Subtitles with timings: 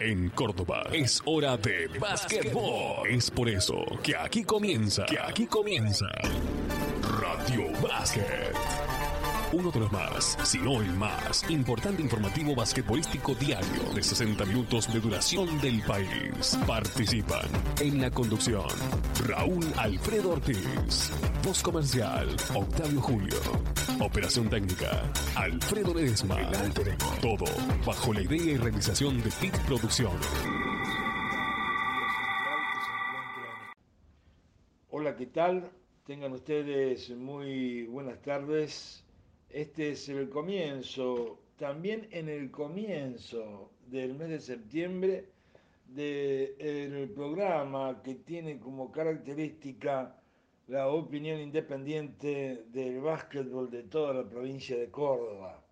[0.00, 3.06] En Córdoba es hora de básquetbol.
[3.08, 6.06] Es por eso que aquí comienza, que aquí comienza
[7.20, 9.03] Radio Básquet.
[9.56, 14.92] Uno de los más, si no el más, importante informativo basquetbolístico diario de 60 minutos
[14.92, 16.58] de duración del país.
[16.66, 17.46] Participan
[17.80, 18.66] en la conducción
[19.28, 21.12] Raúl Alfredo Ortiz,
[21.44, 23.36] voz comercial Octavio Julio,
[24.00, 26.50] operación técnica Alfredo Ledesma.
[27.22, 27.44] Todo
[27.86, 30.26] bajo la idea y realización de PIC Producciones.
[34.90, 35.70] Hola, ¿qué tal?
[36.04, 39.03] Tengan ustedes muy buenas tardes.
[39.54, 45.28] Este es el comienzo, también en el comienzo del mes de septiembre,
[45.86, 50.20] del programa que tiene como característica
[50.66, 55.62] la opinión independiente del básquetbol de toda la provincia de Córdoba.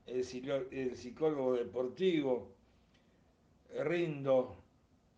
[0.05, 2.53] el, psicólogo deportivo.
[3.83, 4.55] Rindo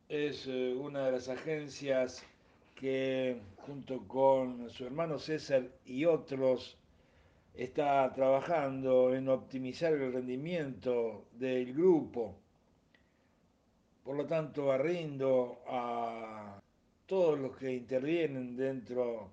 [0.07, 2.25] es eh, una de las agencias
[2.73, 6.77] que junto con su hermano César y otros
[7.53, 12.44] está trabajando en optimizar el rendimiento del grupo
[14.05, 16.61] por lo tanto, arrindo a
[17.07, 19.31] todos los que intervienen dentro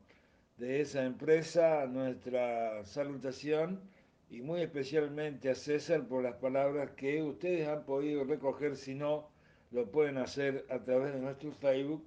[0.56, 3.82] de esa empresa nuestra salutación
[4.30, 9.28] y muy especialmente a César por las palabras que ustedes han podido recoger, si no,
[9.72, 12.02] lo pueden hacer a través de nuestro Facebook,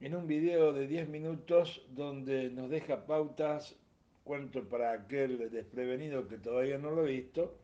[0.00, 3.76] en un video de 10 minutos donde nos deja pautas,
[4.24, 7.54] cuento para aquel desprevenido que todavía no lo ha visto,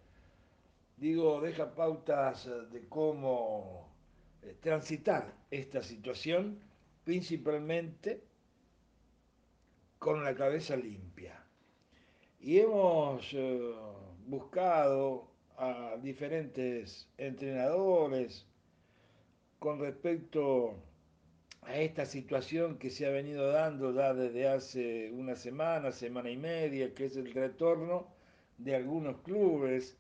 [0.98, 3.89] digo, deja pautas de cómo
[4.60, 6.58] transitar esta situación
[7.04, 8.22] principalmente
[9.98, 11.44] con la cabeza limpia.
[12.40, 13.74] Y hemos eh,
[14.26, 18.46] buscado a diferentes entrenadores
[19.58, 20.74] con respecto
[21.62, 26.38] a esta situación que se ha venido dando ya desde hace una semana, semana y
[26.38, 28.08] media, que es el retorno
[28.56, 29.98] de algunos clubes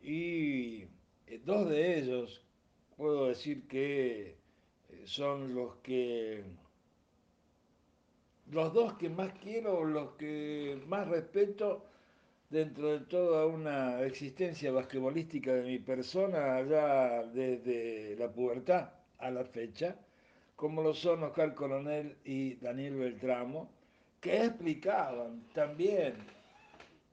[0.00, 0.84] y
[1.26, 2.44] eh, dos de ellos
[2.96, 4.36] puedo decir que
[4.90, 6.44] eh, son los que
[8.50, 11.86] los dos que más quiero, los que más respeto
[12.50, 19.44] dentro de toda una existencia basquetbolística de mi persona, allá desde la pubertad a la
[19.44, 19.96] fecha,
[20.54, 23.70] como lo son Oscar Coronel y Daniel Beltramo,
[24.20, 26.14] que explicaban también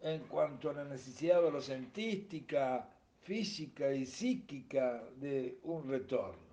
[0.01, 2.89] en cuanto a la necesidad velocentística,
[3.21, 6.49] física y psíquica de un retorno.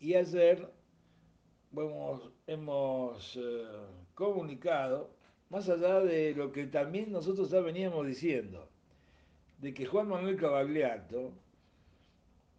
[0.00, 0.70] Y ayer
[2.46, 3.64] hemos, eh,
[4.14, 5.10] comunicado,
[5.50, 8.68] más allá de lo que también nosotros ya veníamos diciendo,
[9.58, 11.32] de que Juan Manuel Cavagliato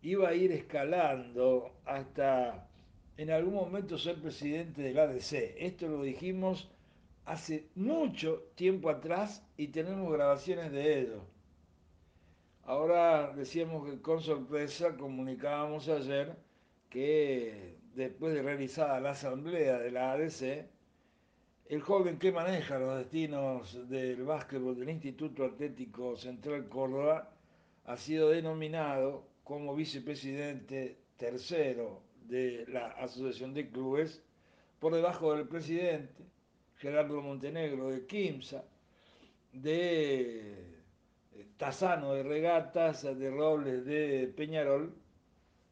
[0.01, 2.67] iba a ir escalando hasta
[3.17, 5.55] en algún momento ser presidente del ADC.
[5.57, 6.69] Esto lo dijimos
[7.25, 11.34] hace mucho tiempo atrás y tenemos grabaciones de ello.
[12.67, 16.35] Ahora decíamos que con sorpresa comunicábamos ayer
[16.89, 20.65] que después de realizada la asamblea de la ADC,
[21.67, 27.31] el joven que maneja los destinos del básquetbol del Instituto Atlético Central Córdoba
[27.85, 34.23] ha sido denominado como vicepresidente tercero de la Asociación de Clubes
[34.79, 36.23] por debajo del presidente,
[36.77, 38.65] Gerardo Montenegro de Quimsa,
[39.53, 40.74] de
[41.57, 44.93] Tazano de Regatas, de Robles de Peñarol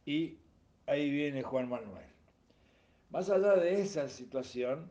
[0.05, 0.37] y
[0.85, 2.05] ahí viene Juan Manuel.
[3.09, 4.89] Más allá de esa situación,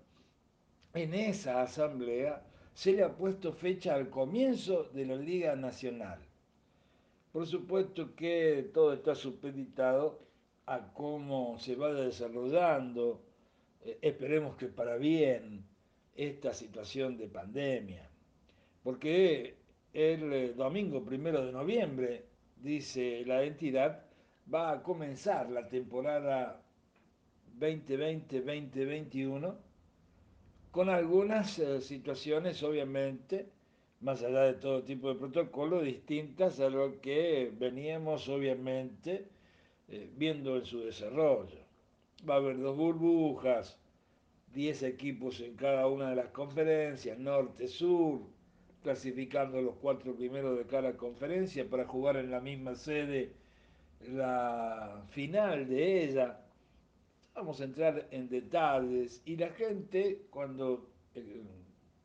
[0.94, 2.44] en esa asamblea
[2.74, 6.20] se le ha puesto fecha al comienzo de la Liga Nacional.
[7.32, 10.20] Por supuesto que todo está supeditado
[10.66, 13.22] a cómo se vaya desarrollando,
[13.82, 15.64] eh, esperemos que para bien,
[16.14, 18.08] esta situación de pandemia.
[18.82, 19.61] Porque
[19.92, 22.24] el eh, domingo primero de noviembre,
[22.56, 24.04] dice la entidad,
[24.52, 26.62] va a comenzar la temporada
[27.58, 29.54] 2020-2021
[30.70, 33.50] con algunas eh, situaciones obviamente
[34.02, 39.28] más allá de todo tipo de protocolos distintas a lo que veníamos obviamente
[39.88, 41.60] eh, viendo en su desarrollo.
[42.28, 43.78] Va a haber dos burbujas,
[44.54, 48.22] 10 equipos en cada una de las conferencias, norte-sur,
[48.82, 53.32] clasificando los cuatro primeros de cada conferencia para jugar en la misma sede
[54.10, 56.40] la final de ella.
[57.34, 61.42] Vamos a entrar en detalles y la gente cuando eh,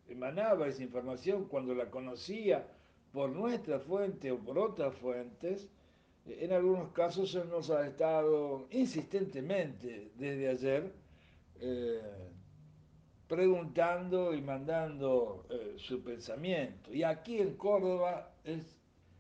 [0.08, 2.66] emanaba esa información, cuando la conocía
[3.12, 5.70] por nuestra fuente o por otras fuentes,
[6.26, 10.94] eh, en algunos casos nos ha estado insistentemente desde ayer
[11.60, 12.02] eh,
[13.28, 15.46] preguntando y mandando
[15.78, 16.94] su pensamiento.
[16.94, 18.78] Y aquí en Córdoba es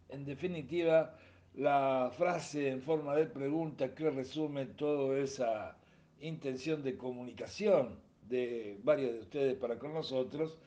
[0.09, 1.15] en definitiva
[1.55, 5.77] la frase en forma de pregunta que resume toda esa
[6.21, 7.99] intención de comunicación
[8.29, 10.57] de varios de ustedes para con nosotros,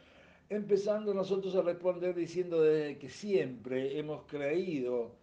[0.49, 5.15] empezando nosotros a responder diciendo desde que siempre hemos creído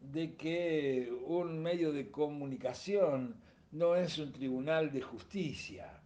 [0.00, 3.34] de que un medio de comunicación
[3.72, 5.97] no es un tribunal de justicia,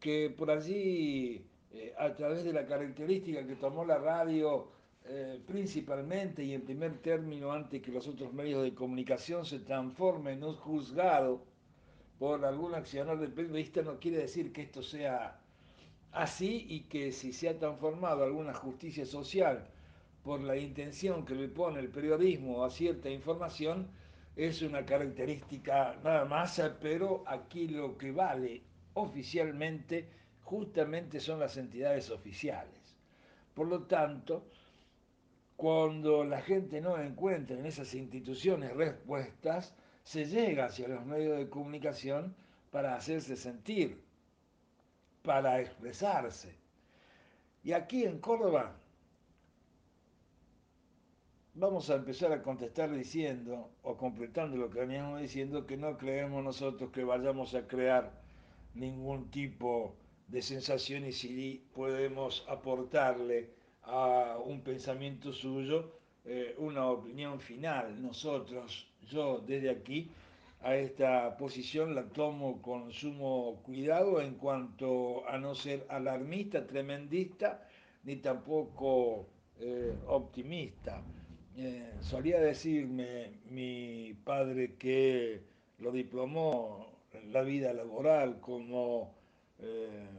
[0.00, 4.68] que por allí, eh, a través de la característica que tomó la radio,
[5.04, 10.38] eh, principalmente y en primer término antes que los otros medios de comunicación se transformen
[10.38, 11.42] en un juzgado
[12.18, 15.40] por algún accionar del periodista, no quiere decir que esto sea
[16.12, 19.66] así y que si se ha transformado alguna justicia social
[20.22, 23.88] por la intención que le pone el periodismo a cierta información,
[24.36, 28.62] es una característica nada más, pero aquí lo que vale
[28.98, 30.08] oficialmente
[30.42, 32.96] justamente son las entidades oficiales.
[33.54, 34.44] Por lo tanto,
[35.56, 39.74] cuando la gente no encuentra en esas instituciones respuestas,
[40.04, 42.34] se llega hacia los medios de comunicación
[42.70, 44.00] para hacerse sentir,
[45.22, 46.54] para expresarse.
[47.64, 48.76] Y aquí en Córdoba
[51.54, 56.44] vamos a empezar a contestar diciendo, o completando lo que veníamos diciendo, que no creemos
[56.44, 58.27] nosotros que vayamos a crear
[58.78, 59.96] ningún tipo
[60.28, 63.50] de sensación y si podemos aportarle
[63.82, 65.92] a un pensamiento suyo,
[66.24, 68.00] eh, una opinión final.
[68.02, 70.10] Nosotros, yo desde aquí,
[70.60, 77.66] a esta posición la tomo con sumo cuidado en cuanto a no ser alarmista, tremendista,
[78.04, 79.26] ni tampoco
[79.60, 81.02] eh, optimista.
[81.56, 85.40] Eh, solía decirme mi padre que
[85.78, 86.97] lo diplomó
[87.30, 89.16] la vida laboral como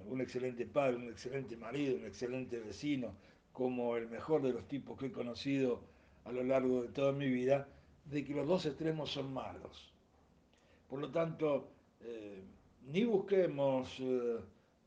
[0.08, 3.16] un excelente padre, un excelente marido, un excelente vecino,
[3.54, 5.82] como el mejor de los tipos que he conocido
[6.26, 7.68] a lo largo de toda mi vida,
[8.06, 9.94] de que los dos extremos son malos.
[10.90, 11.70] Por lo tanto,
[12.02, 12.44] eh,
[12.88, 14.02] ni busquemos,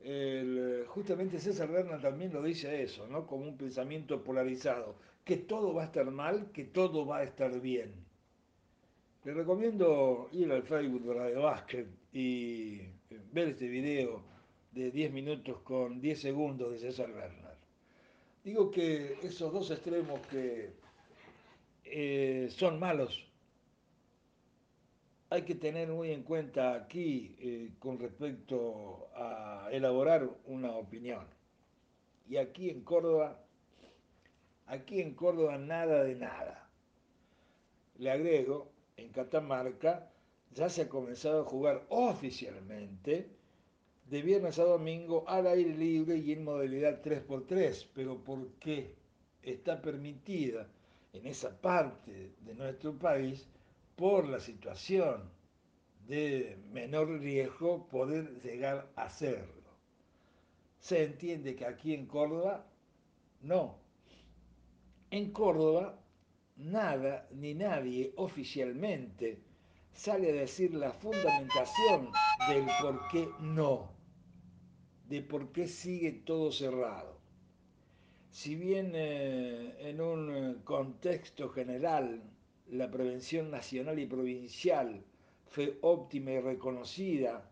[0.00, 3.26] eh, justamente César Berna también lo dice eso, ¿no?
[3.26, 7.60] como un pensamiento polarizado, que todo va a estar mal, que todo va a estar
[7.60, 7.94] bien.
[9.24, 12.78] Le recomiendo ir al Facebook de Radio Basket y
[13.30, 14.20] ver este video
[14.72, 17.54] de 10 minutos con 10 segundos de César Berna.
[18.42, 20.72] Digo que esos dos extremos que
[21.84, 23.24] eh, son malos,
[25.30, 31.24] hay que tener muy en cuenta aquí eh, con respecto a elaborar una opinión.
[32.28, 33.40] Y aquí en Córdoba,
[34.66, 36.68] aquí en Córdoba nada de nada.
[37.98, 40.10] Le agrego, en Catamarca
[40.52, 43.30] ya se ha comenzado a jugar oficialmente
[44.08, 48.94] de viernes a domingo al aire libre y en modalidad 3x3, pero ¿por qué
[49.42, 50.68] está permitida
[51.12, 53.46] en esa parte de nuestro país
[53.96, 55.30] por la situación
[56.06, 59.62] de menor riesgo poder llegar a hacerlo.
[60.80, 62.66] Se entiende que aquí en Córdoba
[63.40, 63.78] no.
[65.10, 66.01] En Córdoba
[66.56, 69.40] nada ni nadie oficialmente
[69.92, 72.10] sale a decir la fundamentación
[72.48, 73.92] del por qué no
[75.12, 77.18] de por qué sigue todo cerrado.
[78.30, 82.22] Si bien eh, en un contexto general
[82.70, 85.04] la prevención nacional y provincial
[85.44, 87.46] fue óptima y reconocida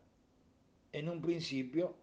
[0.93, 1.95] en un principio,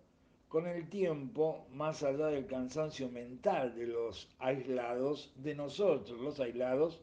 [0.47, 7.01] con el tiempo, más allá del cansancio mental de los aislados, de nosotros los aislados,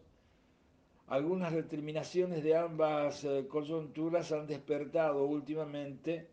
[1.09, 6.29] algunas determinaciones de ambas eh, coyunturas han despertado últimamente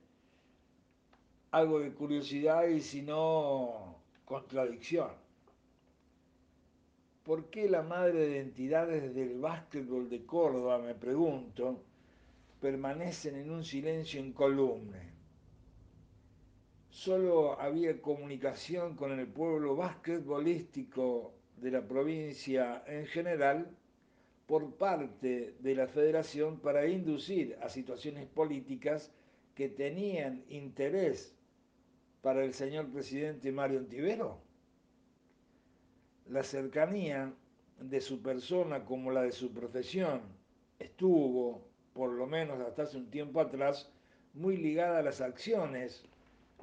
[1.51, 5.09] algo de curiosidad y si no contradicción.
[7.25, 11.83] ¿Por qué la madre de entidades del básquetbol de Córdoba, me pregunto,
[12.61, 15.10] permanecen en un silencio incolumne?
[16.91, 23.69] Solo había comunicación con el pueblo basquetbolístico de la provincia en general
[24.45, 29.09] por parte de la federación para inducir a situaciones políticas
[29.55, 31.33] que tenían interés
[32.21, 34.41] para el señor presidente Mario Antivero.
[36.27, 37.33] La cercanía
[37.79, 40.21] de su persona como la de su profesión
[40.77, 43.89] estuvo, por lo menos hasta hace un tiempo atrás,
[44.33, 46.05] muy ligada a las acciones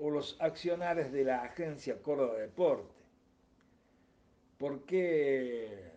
[0.01, 2.95] o los accionarios de la agencia Córdoba Deporte.
[4.59, 5.93] ¿Por qué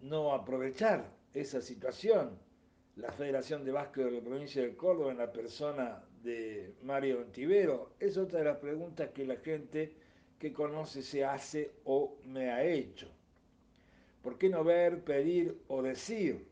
[0.00, 2.38] no aprovechar esa situación?
[2.96, 7.92] La Federación de Básquet de la provincia de Córdoba en la persona de Mario Antivero
[7.98, 9.96] es otra de las preguntas que la gente
[10.38, 13.08] que conoce se hace o me ha hecho.
[14.22, 16.51] ¿Por qué no ver, pedir o decir?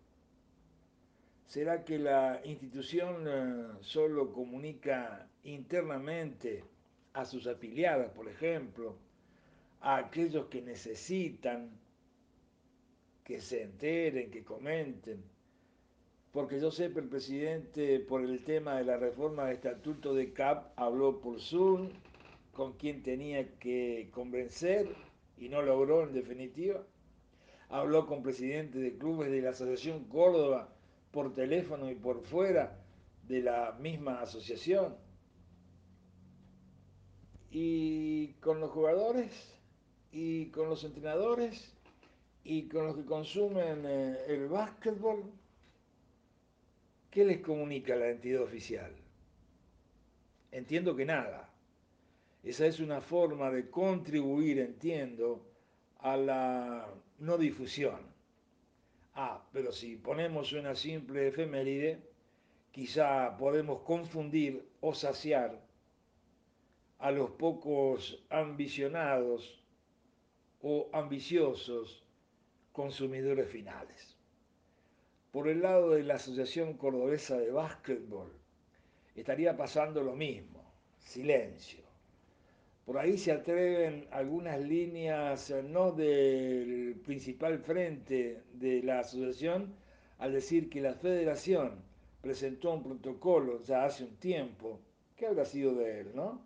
[1.51, 6.63] ¿Será que la institución eh, solo comunica internamente
[7.13, 8.95] a sus afiliadas, por ejemplo,
[9.81, 11.73] a aquellos que necesitan
[13.25, 15.25] que se enteren, que comenten.
[16.31, 20.33] Porque yo sé que el presidente, por el tema de la reforma del estatuto de
[20.33, 21.89] CAP, habló por Zoom
[22.53, 24.87] con quien tenía que convencer
[25.37, 26.87] y no logró en definitiva.
[27.71, 30.77] Habló con presidentes de clubes de la Asociación Córdoba
[31.11, 32.79] por teléfono y por fuera
[33.27, 34.97] de la misma asociación
[37.51, 39.31] y con los jugadores
[40.13, 41.73] y con los entrenadores
[42.45, 45.25] y con los que consumen eh, el básquetbol,
[47.11, 48.95] ¿qué les comunica la entidad oficial?
[50.53, 51.49] Entiendo que nada.
[52.43, 55.45] Esa es una forma de contribuir, entiendo,
[55.99, 56.89] a la
[57.19, 58.10] no difusión.
[59.15, 62.01] Ah, pero si ponemos una simple efeméride,
[62.73, 65.61] quizá podemos confundir o saciar
[66.99, 69.61] a los pocos ambicionados
[70.63, 72.05] o ambiciosos
[72.73, 74.17] consumidores finales.
[75.33, 78.33] Por el lado de la Asociación Cordobesa de Básquetbol,
[79.15, 81.90] estaría pasando lo mismo, silencio.
[82.91, 89.73] Por ahí se atreven algunas líneas no del principal frente de la asociación
[90.19, 91.85] al decir que la federación
[92.21, 94.81] presentó un protocolo ya hace un tiempo,
[95.17, 96.45] ¿qué habrá sido de él, no?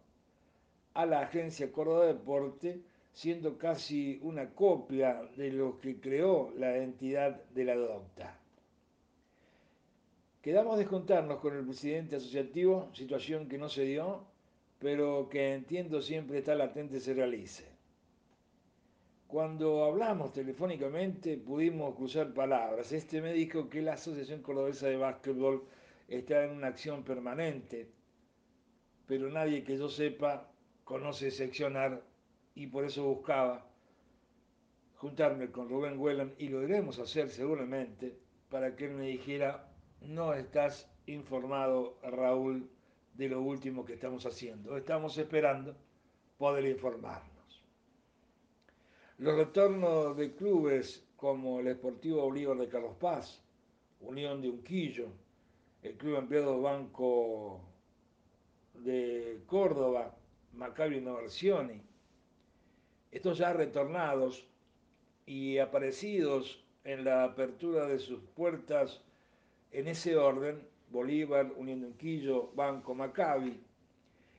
[0.93, 2.83] a la agencia Córdoba Deporte,
[3.15, 8.39] siendo casi una copia de lo que creó la entidad de la docta.
[10.43, 14.34] Quedamos de contarnos con el presidente asociativo, situación que no se dio,
[14.85, 17.65] pero que entiendo siempre está latente se realice.
[19.27, 22.93] Cuando hablamos telefónicamente pudimos cruzar palabras.
[22.93, 25.65] Este me dijo que la Asociación Cordobesa de Básquetbol
[26.07, 27.89] está en una acción permanente,
[29.07, 30.53] pero nadie que yo sepa
[30.85, 32.03] conoce seccionar
[32.55, 33.67] y por eso buscaba
[34.97, 38.19] juntarme con Rubén Whelan y lo iremos a hacer seguramente
[38.51, 39.67] para que él me dijera
[40.03, 42.69] no estás informado Raúl
[43.15, 44.77] de lo último que estamos haciendo.
[44.77, 45.75] Estamos esperando
[46.39, 47.35] poder informarnos.
[49.19, 53.41] Los retornos de clubes como el Esportivo Bolívar de Carlos Paz,
[54.01, 55.09] Unión de Unquillo,
[55.83, 57.61] el Club Empleado Banco
[58.75, 60.15] de Córdoba,
[60.53, 61.81] Maccabi Innovazioni.
[63.11, 64.47] Estos ya retornados
[65.27, 69.03] y aparecidos en la apertura de sus puertas
[69.71, 73.61] en ese orden, Bolívar, Unión de Unquillo, Banco Maccabi,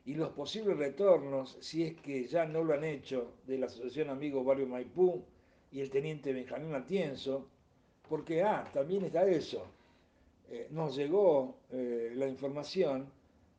[0.05, 4.09] y los posibles retornos, si es que ya no lo han hecho, de la Asociación
[4.09, 5.23] Amigos Barrio Maipú
[5.71, 7.49] y el Teniente Benjamín Atienzo,
[8.07, 9.67] porque, ah, también está eso,
[10.49, 13.11] eh, nos llegó eh, la información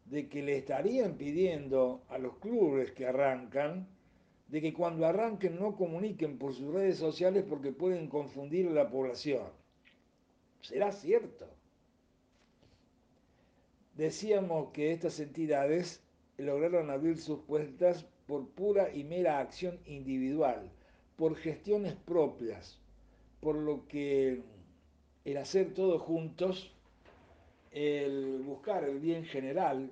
[0.07, 3.89] de que le estarían pidiendo a los clubes que arrancan
[4.49, 8.89] de que cuando arranquen no comuniquen por sus redes sociales porque pueden confundir a la
[8.89, 9.49] población.
[10.61, 11.56] ¿Será cierto?
[13.97, 16.03] Decíamos que estas entidades
[16.37, 20.71] lograron abrir sus puertas por pura y mera acción individual,
[21.17, 22.79] por gestiones propias,
[23.41, 24.43] por lo que
[25.25, 26.75] el hacer todo juntos,
[27.71, 29.91] el buscar el bien general,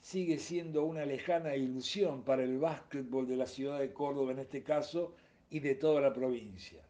[0.00, 4.62] sigue siendo una lejana ilusión para el básquetbol de la ciudad de Córdoba en este
[4.62, 5.14] caso
[5.50, 6.82] y de toda la provincia.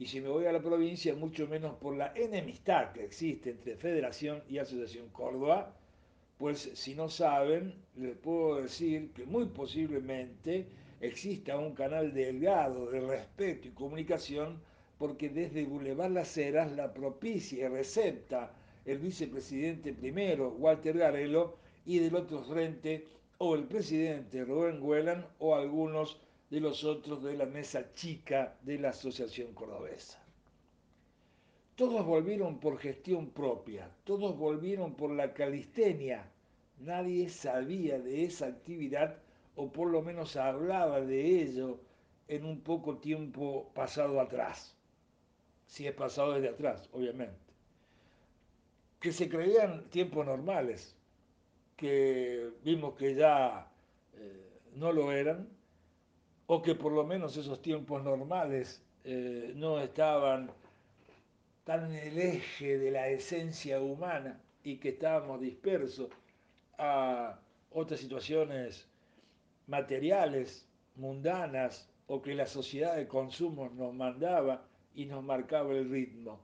[0.00, 3.76] Y si me voy a la provincia, mucho menos por la enemistad que existe entre
[3.76, 5.76] Federación y Asociación Córdoba,
[6.38, 10.64] pues si no saben, les puedo decir que muy posiblemente
[11.02, 14.62] exista un canal delgado de respeto y comunicación
[14.96, 18.54] porque desde Boulevard Las Heras la propicia y recepta
[18.86, 25.54] el vicepresidente primero, Walter Garelo, y del otro frente o el presidente Rubén Huelan o
[25.54, 26.18] algunos
[26.50, 30.20] de los otros de la mesa chica de la Asociación Cordobesa.
[31.76, 36.30] Todos volvieron por gestión propia, todos volvieron por la calistenia.
[36.80, 39.16] Nadie sabía de esa actividad
[39.54, 41.78] o por lo menos hablaba de ello
[42.28, 44.76] en un poco tiempo pasado atrás.
[45.66, 47.38] Si es pasado desde atrás, obviamente.
[48.98, 50.96] Que se creían tiempos normales,
[51.76, 53.70] que vimos que ya
[54.14, 55.48] eh, no lo eran,
[56.52, 60.50] o que por lo menos esos tiempos normales eh, no estaban
[61.62, 66.08] tan en el eje de la esencia humana y que estábamos dispersos
[66.76, 67.38] a
[67.70, 68.84] otras situaciones
[69.68, 70.66] materiales,
[70.96, 76.40] mundanas, o que la sociedad de consumo nos mandaba y nos marcaba el ritmo.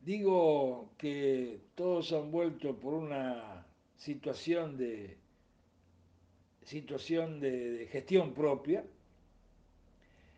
[0.00, 3.66] Digo que todos han vuelto por una
[3.96, 5.18] situación de,
[6.68, 8.84] situación de, gestión propia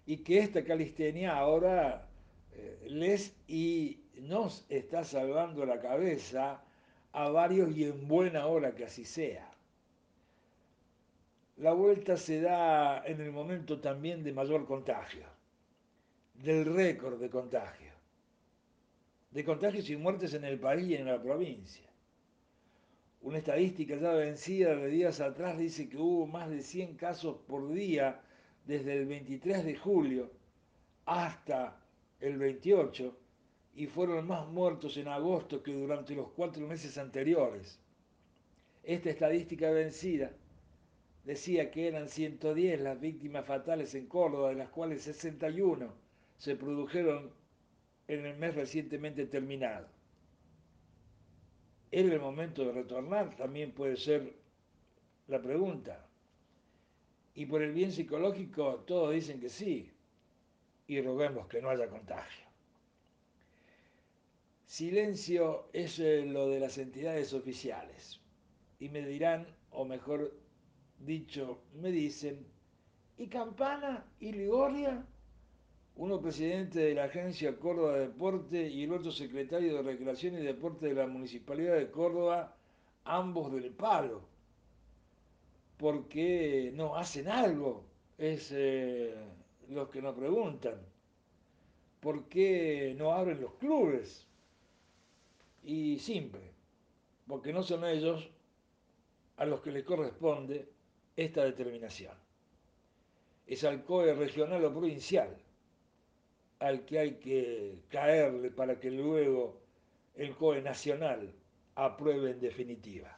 [0.07, 2.07] y que esta calistenia ahora
[2.53, 6.63] eh, les y nos está salvando la cabeza
[7.13, 9.51] a varios y en buena hora que así sea.
[11.57, 15.27] La vuelta se da en el momento también de mayor contagio,
[16.35, 17.93] del récord de contagio,
[19.33, 21.90] de contagios y muertes en el país y en la provincia.
[23.23, 27.71] Una estadística ya vencida de días atrás dice que hubo más de 100 casos por
[27.71, 28.23] día
[28.65, 30.31] desde el 23 de julio
[31.05, 31.79] hasta
[32.21, 33.15] el 28
[33.75, 37.79] y fueron más muertos en agosto que durante los cuatro meses anteriores.
[38.83, 40.33] Esta estadística vencida
[41.25, 45.93] decía que eran 110 las víctimas fatales en Córdoba, de las cuales 61
[46.39, 47.31] se produjeron
[48.09, 50.00] en el mes recientemente terminado.
[51.91, 53.37] ¿Era el momento de retornar?
[53.37, 54.35] También puede ser
[55.27, 56.07] la pregunta.
[57.35, 59.91] Y por el bien psicológico todos dicen que sí,
[60.87, 62.47] y roguemos que no haya contagio.
[64.67, 68.21] Silencio es eh, lo de las entidades oficiales.
[68.79, 70.33] Y me dirán, o mejor
[71.01, 72.47] dicho, me dicen,
[73.19, 75.05] ¿y Campana y Ligoria?
[75.97, 80.43] Uno presidente de la Agencia Córdoba de Deporte y el otro secretario de Recreación y
[80.43, 82.57] Deporte de la Municipalidad de Córdoba,
[83.05, 84.23] ambos del palo,
[85.77, 87.85] porque no hacen algo,
[88.19, 89.15] es eh,
[89.69, 90.75] los que nos preguntan,
[92.01, 94.27] ¿por qué no abren los clubes?
[95.63, 96.53] Y simple,
[97.27, 98.31] porque no son ellos
[99.37, 100.69] a los que les corresponde
[101.17, 102.15] esta determinación.
[103.47, 105.37] Es al COE regional o provincial
[106.61, 109.59] al que hay que caerle para que luego
[110.15, 111.33] el COE nacional
[111.75, 113.17] apruebe en definitiva.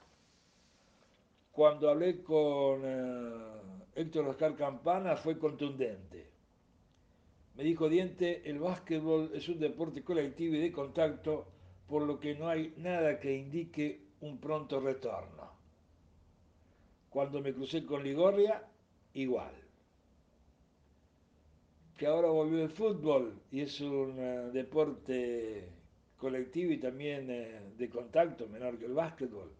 [1.51, 3.31] Cuando hablé con eh,
[3.97, 6.31] Héctor Oscar Campana fue contundente.
[7.57, 11.47] Me dijo Diente, el básquetbol es un deporte colectivo y de contacto,
[11.87, 15.51] por lo que no hay nada que indique un pronto retorno.
[17.11, 18.67] Cuando me crucé con Ligorria,
[19.13, 19.53] igual
[21.97, 25.69] que ahora volvió el fútbol y es un eh, deporte
[26.17, 29.53] colectivo y también eh, de contacto menor que el básquetbol.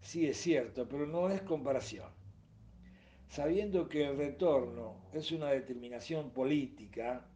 [0.00, 2.10] Sí es cierto, pero no es comparación.
[3.28, 7.26] Sabiendo que el retorno es una determinación política,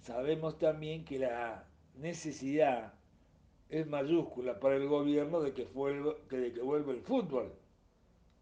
[0.00, 2.94] sabemos también que la necesidad
[3.68, 7.52] es mayúscula para el gobierno de que, de que vuelva el fútbol,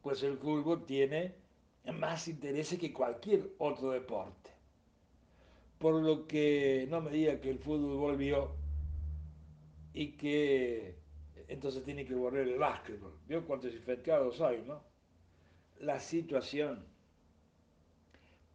[0.02, 1.35] pues el fútbol tiene
[1.94, 4.55] más intereses que cualquier otro deporte
[5.78, 8.56] por lo que no me diga que el fútbol volvió
[9.92, 10.98] y que
[11.48, 13.18] entonces tiene que volver el básquetbol.
[13.26, 14.82] ¿Vio cuántos infectados hay, no?
[15.78, 16.84] La situación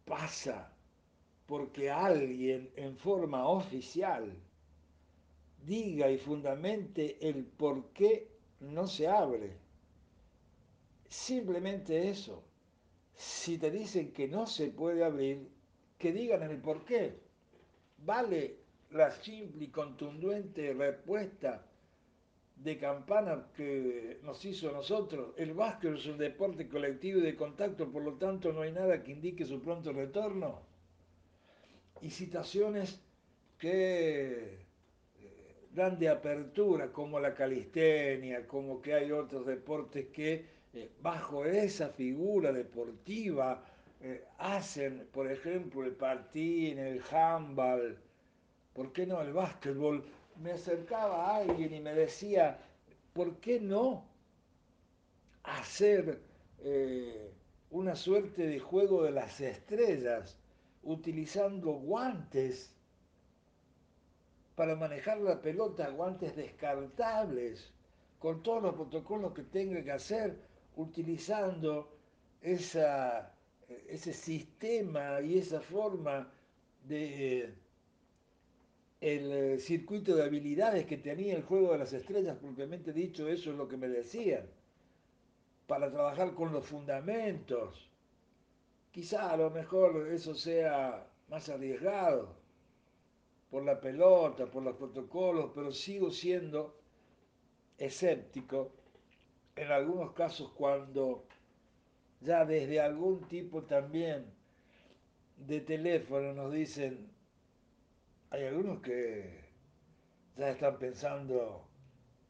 [0.04, 0.72] pasa
[1.46, 4.36] porque alguien en forma oficial
[5.64, 8.28] diga y fundamente el por qué
[8.60, 9.56] no se abre.
[11.08, 12.42] Simplemente eso.
[13.14, 15.48] Si te dicen que no se puede abrir,
[16.02, 17.14] que digan el por qué.
[17.98, 18.56] Vale
[18.90, 21.64] la simple y contundente respuesta
[22.56, 25.32] de campana que nos hizo nosotros.
[25.36, 29.04] El básquet es un deporte colectivo y de contacto, por lo tanto no hay nada
[29.04, 30.62] que indique su pronto retorno.
[32.00, 33.00] Y citaciones
[33.56, 34.58] que
[35.20, 41.44] eh, dan de apertura, como la calistenia, como que hay otros deportes que eh, bajo
[41.44, 43.64] esa figura deportiva
[44.02, 47.98] eh, hacen, por ejemplo, el patín, el handball,
[48.74, 50.04] ¿por qué no el básquetbol?
[50.36, 52.58] me acercaba a alguien y me decía,
[53.12, 54.04] ¿por qué no
[55.42, 56.20] hacer
[56.60, 57.32] eh,
[57.70, 60.38] una suerte de juego de las estrellas
[60.82, 62.74] utilizando guantes
[64.54, 67.72] para manejar la pelota, guantes descartables,
[68.18, 70.38] con todos los protocolos que tenga que hacer,
[70.76, 71.96] utilizando
[72.40, 73.31] esa,
[73.88, 76.32] ese sistema y esa forma
[76.84, 77.54] de
[79.02, 83.50] el eh, circuito de habilidades que tenía el juego de las estrellas, propiamente dicho, eso
[83.50, 84.46] es lo que me decían,
[85.66, 87.90] para trabajar con los fundamentos.
[88.92, 92.36] Quizá a lo mejor eso sea más arriesgado
[93.50, 96.78] por la pelota, por los protocolos, pero sigo siendo
[97.78, 98.70] escéptico
[99.56, 101.24] en algunos casos cuando
[102.24, 104.26] ya desde algún tipo también
[105.36, 107.10] de teléfono nos dicen
[108.30, 109.42] hay algunos que
[110.36, 111.68] ya están pensando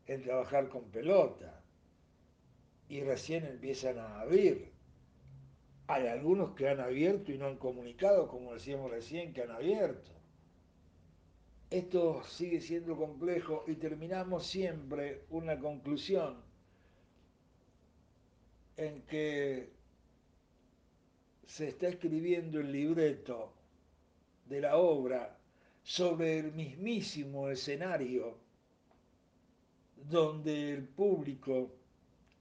[0.07, 1.63] en trabajar con pelota
[2.89, 4.73] y recién empiezan a abrir.
[5.87, 10.11] Hay algunos que han abierto y no han comunicado, como decíamos recién, que han abierto.
[11.71, 16.43] Esto sigue siendo complejo y terminamos siempre una conclusión
[18.77, 19.71] en que
[21.53, 23.53] se está escribiendo el libreto
[24.47, 25.39] de la obra
[25.83, 28.39] sobre el mismísimo escenario
[29.97, 31.71] donde el público,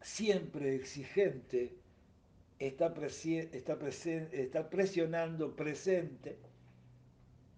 [0.01, 1.75] siempre exigente,
[2.57, 2.93] está,
[3.51, 3.77] está,
[4.31, 6.37] está presionando presente,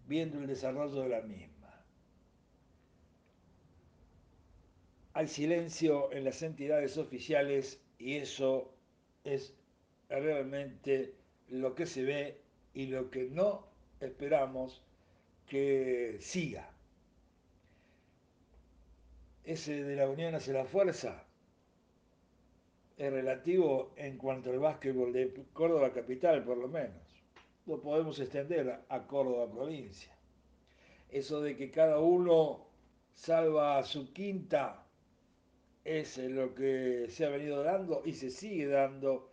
[0.08, 1.86] viendo el desarrollo de la misma.
[5.14, 8.74] Hay silencio en las entidades oficiales y eso
[9.24, 9.54] es
[10.10, 12.38] realmente lo que se ve
[12.74, 13.68] y lo que no
[14.00, 14.82] esperamos
[15.48, 16.70] que siga.
[19.44, 21.26] Ese de la unión hacia la fuerza
[22.98, 27.02] es relativo en cuanto al básquetbol de Córdoba capital, por lo menos.
[27.66, 30.16] Lo podemos extender a Córdoba provincia.
[31.10, 32.68] Eso de que cada uno
[33.14, 34.86] salva a su quinta
[35.84, 39.32] es lo que se ha venido dando y se sigue dando,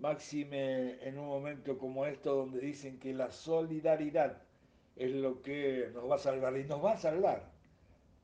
[0.00, 4.42] máxime en un momento como esto donde dicen que la solidaridad
[4.96, 7.50] es lo que nos va a salvar y nos va a salvar.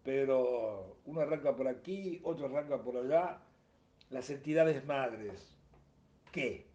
[0.03, 3.41] Pero uno arranca por aquí, otro arranca por allá.
[4.11, 5.57] Las entidades madres,
[6.33, 6.66] ¿qué?